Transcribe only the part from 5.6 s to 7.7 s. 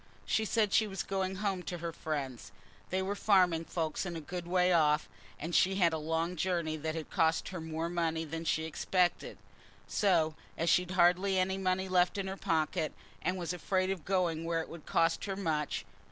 had a long journey that had cost her